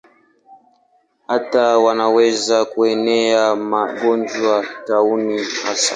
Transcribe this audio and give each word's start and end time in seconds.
Hata 1.27 1.77
wanaweza 1.77 2.65
kuenea 2.65 3.55
magonjwa, 3.55 4.65
tauni 4.87 5.37
hasa. 5.63 5.89